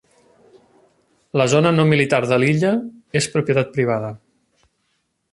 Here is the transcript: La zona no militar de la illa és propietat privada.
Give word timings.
La 1.41 1.45
zona 1.51 1.73
no 1.75 1.85
militar 1.91 2.21
de 2.31 2.39
la 2.43 2.47
illa 2.53 2.71
és 3.19 3.27
propietat 3.35 3.69
privada. 3.77 4.09